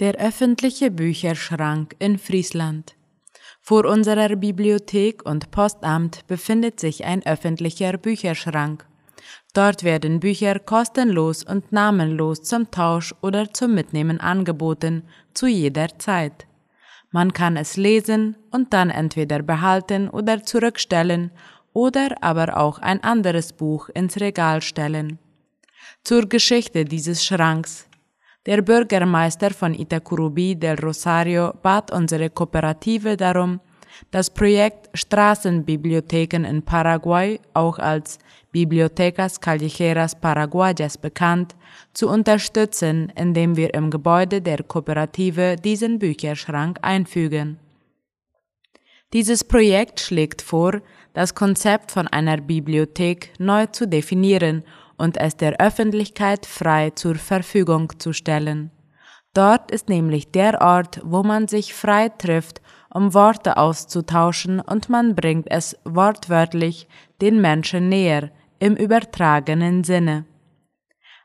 Der 0.00 0.14
öffentliche 0.14 0.90
Bücherschrank 0.90 1.94
in 1.98 2.16
Friesland. 2.16 2.94
Vor 3.60 3.84
unserer 3.84 4.34
Bibliothek 4.34 5.26
und 5.26 5.50
Postamt 5.50 6.26
befindet 6.26 6.80
sich 6.80 7.04
ein 7.04 7.22
öffentlicher 7.26 7.98
Bücherschrank. 7.98 8.86
Dort 9.52 9.84
werden 9.84 10.18
Bücher 10.18 10.58
kostenlos 10.58 11.44
und 11.44 11.70
namenlos 11.70 12.42
zum 12.42 12.70
Tausch 12.70 13.14
oder 13.20 13.52
zum 13.52 13.74
Mitnehmen 13.74 14.20
angeboten, 14.20 15.02
zu 15.34 15.46
jeder 15.46 15.98
Zeit. 15.98 16.46
Man 17.10 17.34
kann 17.34 17.58
es 17.58 17.76
lesen 17.76 18.36
und 18.50 18.72
dann 18.72 18.88
entweder 18.88 19.42
behalten 19.42 20.08
oder 20.08 20.42
zurückstellen 20.42 21.30
oder 21.74 22.22
aber 22.22 22.56
auch 22.56 22.78
ein 22.78 23.04
anderes 23.04 23.52
Buch 23.52 23.90
ins 23.90 24.18
Regal 24.18 24.62
stellen. 24.62 25.18
Zur 26.04 26.26
Geschichte 26.26 26.86
dieses 26.86 27.22
Schranks. 27.22 27.89
Der 28.46 28.62
Bürgermeister 28.62 29.50
von 29.50 29.74
Itacurubi 29.74 30.56
del 30.56 30.76
Rosario 30.80 31.52
bat 31.62 31.90
unsere 31.90 32.30
Kooperative 32.30 33.16
darum, 33.16 33.60
das 34.10 34.30
Projekt 34.30 34.88
Straßenbibliotheken 34.94 36.44
in 36.46 36.62
Paraguay, 36.62 37.38
auch 37.52 37.78
als 37.78 38.18
Bibliotecas 38.50 39.40
Callejeras 39.40 40.18
Paraguayas 40.18 40.96
bekannt, 40.96 41.54
zu 41.92 42.08
unterstützen, 42.08 43.12
indem 43.14 43.56
wir 43.56 43.74
im 43.74 43.90
Gebäude 43.90 44.40
der 44.40 44.62
Kooperative 44.62 45.56
diesen 45.56 45.98
Bücherschrank 45.98 46.78
einfügen. 46.80 47.58
Dieses 49.12 49.44
Projekt 49.44 50.00
schlägt 50.00 50.40
vor, 50.40 50.80
das 51.12 51.34
Konzept 51.34 51.92
von 51.92 52.08
einer 52.08 52.38
Bibliothek 52.38 53.32
neu 53.38 53.66
zu 53.66 53.86
definieren 53.86 54.62
und 55.00 55.16
es 55.16 55.36
der 55.36 55.58
Öffentlichkeit 55.60 56.44
frei 56.44 56.90
zur 56.90 57.14
Verfügung 57.14 57.98
zu 57.98 58.12
stellen. 58.12 58.70
Dort 59.32 59.70
ist 59.70 59.88
nämlich 59.88 60.30
der 60.30 60.60
Ort, 60.60 61.00
wo 61.02 61.22
man 61.22 61.48
sich 61.48 61.72
frei 61.72 62.10
trifft, 62.10 62.60
um 62.92 63.14
Worte 63.14 63.56
auszutauschen 63.56 64.60
und 64.60 64.90
man 64.90 65.14
bringt 65.14 65.50
es 65.50 65.76
wortwörtlich 65.84 66.86
den 67.22 67.40
Menschen 67.40 67.88
näher, 67.88 68.30
im 68.58 68.76
übertragenen 68.76 69.84
Sinne. 69.84 70.26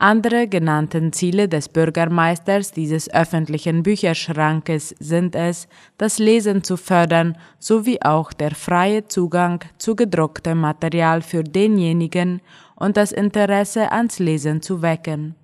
Andere 0.00 0.46
genannten 0.46 1.12
Ziele 1.12 1.48
des 1.48 1.68
Bürgermeisters 1.68 2.70
dieses 2.70 3.12
öffentlichen 3.12 3.82
Bücherschrankes 3.82 4.94
sind 5.00 5.34
es, 5.34 5.66
das 5.96 6.20
Lesen 6.20 6.62
zu 6.62 6.76
fördern 6.76 7.36
sowie 7.58 7.98
auch 8.02 8.32
der 8.32 8.52
freie 8.52 9.08
Zugang 9.08 9.64
zu 9.76 9.96
gedrucktem 9.96 10.60
Material 10.60 11.20
für 11.20 11.42
denjenigen 11.42 12.40
und 12.76 12.96
das 12.96 13.10
Interesse 13.10 13.90
ans 13.90 14.20
Lesen 14.20 14.62
zu 14.62 14.82
wecken. 14.82 15.34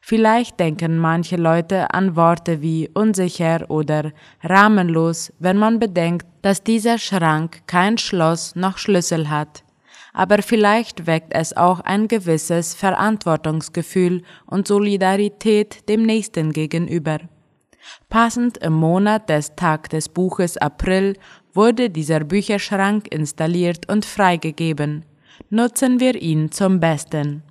Vielleicht 0.00 0.58
denken 0.60 0.96
manche 0.96 1.36
Leute 1.36 1.92
an 1.92 2.16
Worte 2.16 2.62
wie 2.62 2.88
unsicher 2.94 3.66
oder 3.68 4.12
rahmenlos, 4.42 5.30
wenn 5.40 5.58
man 5.58 5.78
bedenkt, 5.78 6.26
dass 6.40 6.62
dieser 6.62 6.96
Schrank 6.96 7.60
kein 7.66 7.98
Schloss 7.98 8.56
noch 8.56 8.78
Schlüssel 8.78 9.28
hat. 9.28 9.62
Aber 10.14 10.42
vielleicht 10.42 11.06
weckt 11.06 11.34
es 11.34 11.54
auch 11.54 11.80
ein 11.80 12.08
gewisses 12.08 12.74
Verantwortungsgefühl 12.74 14.22
und 14.46 14.66
Solidarität 14.66 15.86
dem 15.90 16.04
Nächsten 16.04 16.52
gegenüber. 16.52 17.18
Passend 18.08 18.56
im 18.58 18.72
Monat 18.72 19.28
des 19.28 19.54
Tag 19.56 19.90
des 19.90 20.08
Buches 20.08 20.56
April 20.56 21.18
wurde 21.52 21.90
dieser 21.90 22.20
Bücherschrank 22.20 23.12
installiert 23.12 23.90
und 23.90 24.06
freigegeben 24.06 25.04
nutzen 25.50 26.00
wir 26.00 26.20
ihn 26.20 26.50
zum 26.50 26.80
Besten. 26.80 27.43